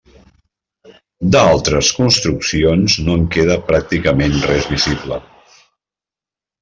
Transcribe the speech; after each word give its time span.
D'altres 1.35 1.91
construccions 1.99 2.95
no 3.09 3.17
en 3.19 3.29
queda 3.35 3.59
pràcticament 3.71 4.35
res 4.47 4.67
visible. 4.75 5.21